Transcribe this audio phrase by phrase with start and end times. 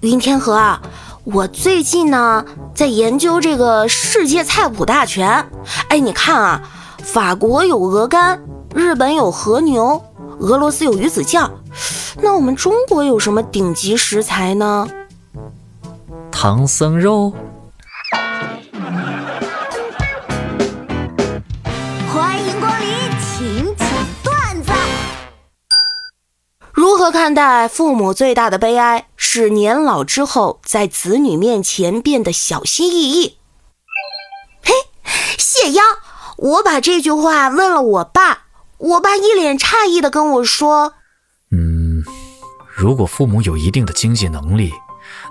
[0.00, 0.80] 云天河啊，
[1.24, 2.42] 我最近呢
[2.74, 5.46] 在研究这个世界菜谱大全。
[5.88, 6.62] 哎，你看啊，
[7.04, 8.40] 法国有鹅肝，
[8.74, 10.02] 日本有和牛，
[10.38, 11.52] 俄罗斯有鱼子酱，
[12.22, 14.88] 那我们中国有什么顶级食材呢？
[16.30, 17.34] 唐僧肉。
[27.10, 33.38] 看待父母最大的悲哀是年老之后在子女面前变得小心翼翼？
[34.62, 34.72] 嘿，
[35.38, 35.82] 谢邀，
[36.36, 38.44] 我把这句话问了我爸，
[38.78, 40.94] 我爸一脸诧异的跟我说
[41.52, 42.02] ：“嗯，
[42.74, 44.72] 如果父母有一定的经济能力，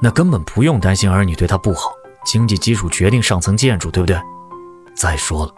[0.01, 1.93] 那根本不用担心儿女对他不好，
[2.25, 4.19] 经济基础决定上层建筑，对不对？
[4.99, 5.53] 再说了。”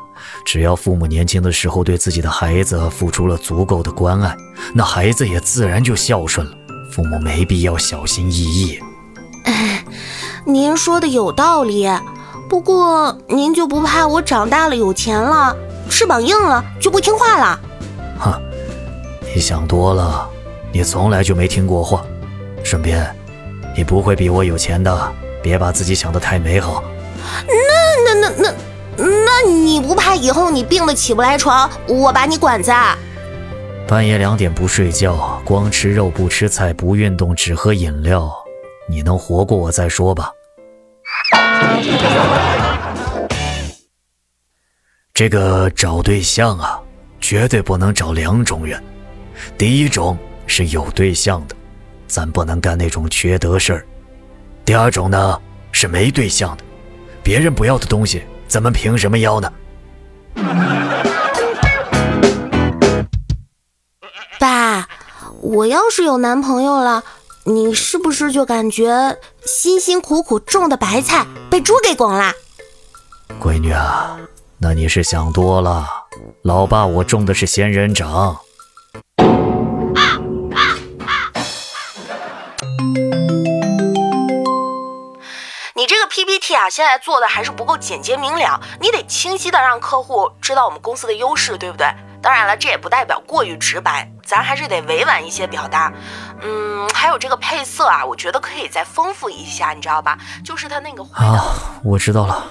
[0.45, 4.35] 只要父母年轻的时候对自己的孩子付出了足够的关爱，
[4.73, 6.53] 那孩子也自然就孝顺了。
[6.91, 8.79] 父母没必要小心翼翼。
[10.45, 11.89] 您说的有道理，
[12.47, 15.55] 不过您就不怕我长大了有钱了，
[15.89, 17.59] 翅膀硬了就不听话了？
[18.19, 18.39] 哼，
[19.33, 20.29] 你想多了，
[20.71, 22.03] 你从来就没听过话。
[22.63, 23.15] 顺便，
[23.75, 26.83] 你不会比我有钱的，别把自己想得太美好。
[27.47, 28.49] 那那那那。
[28.49, 28.70] 那
[29.51, 32.95] 你不怕以后你病得起不来床，我把你管在？
[33.87, 38.31] 半夜两点不睡觉，光吃肉不吃菜，不运动只喝饮料，
[38.89, 40.31] 你能活过我再说吧。
[45.13, 46.79] 这个找对象啊，
[47.19, 48.81] 绝对不能找两种人。
[49.57, 51.55] 第一种是有对象的，
[52.07, 53.85] 咱不能干那种缺德事儿。
[54.63, 55.39] 第二种呢
[55.71, 56.63] 是没对象的，
[57.21, 58.23] 别人不要的东西。
[58.51, 59.49] 咱们凭什么要呢？
[64.37, 64.85] 爸，
[65.39, 67.01] 我要是有男朋友了，
[67.45, 72.33] 你是不是就感觉辛辛苦苦种的白菜被猪给拱了？
[73.39, 74.17] 闺女啊，
[74.57, 75.87] 那你是想多了。
[76.41, 78.37] 老爸，我种的是仙人掌。
[86.09, 91.87] PPT 啊，现在做的还是不够简洁明了，你得清晰的让客户知道我们公司的优势，对不对？
[92.21, 95.91] 当然了，这也不代表过于直白，咱还是得委婉一些表达。
[96.41, 100.17] 嗯，还有这个配色啊，我觉得可以再丰富一下，你知道吧？
[100.45, 101.03] 就是它那个。
[101.13, 102.43] 啊，我知道了。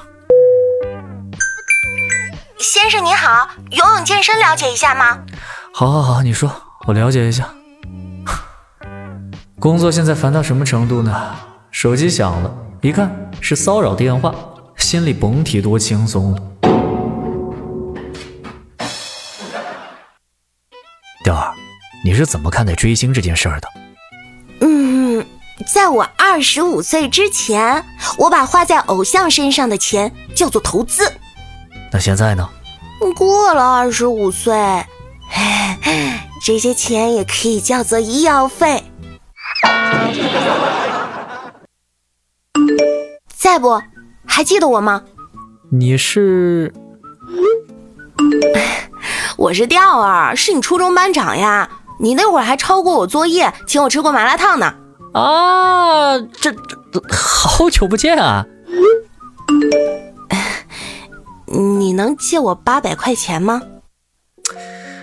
[2.59, 5.21] 先生您好，游泳健身了解一下吗？
[5.73, 6.51] 好，好，好，你说，
[6.87, 7.49] 我了解一下。
[9.61, 11.37] 工作现在烦到什么程度呢？
[11.71, 12.51] 手机响了。
[12.83, 14.35] 一看是骚扰电话，
[14.79, 16.43] 心里甭提多轻松了。
[21.23, 21.53] 雕儿，
[22.03, 23.69] 你是怎么看待追星这件事儿的？
[24.61, 25.23] 嗯，
[25.75, 27.85] 在我二十五岁之前，
[28.17, 31.13] 我把花在偶像身上的钱叫做投资。
[31.93, 32.49] 那现在呢？
[33.15, 34.55] 过了二十五岁，
[36.43, 38.83] 这些钱也可以叫做医药费。
[43.51, 43.83] 在不？
[44.29, 45.03] 还记得我吗？
[45.73, 46.73] 你是？
[49.37, 51.69] 我是调儿，是你初中班长呀。
[51.99, 54.73] 你那会儿还抄过我作业，请我吃过麻辣烫呢。
[55.15, 58.47] 啊，这这好久不见啊！
[61.51, 63.63] 你能借我八百块钱吗？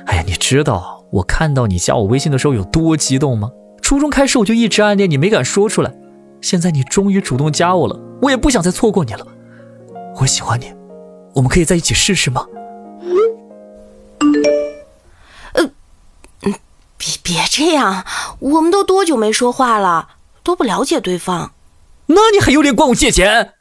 [0.06, 3.50] 哎呀，你知道我看到你加我微信的时候有多激动吗？
[3.82, 5.94] 初中开始我就一直暗恋你，没敢说出来。
[6.40, 8.07] 现在你终于主动加我了。
[8.22, 9.26] 我也不想再错过你了，
[10.20, 10.74] 我喜欢你，
[11.34, 12.46] 我们可以在一起试试吗？
[15.54, 15.72] 呃，
[16.98, 18.06] 别别这样，
[18.40, 20.10] 我们都多久没说话了，
[20.44, 21.54] 都不了解对方。
[22.08, 23.54] 那你还有脸管我借钱？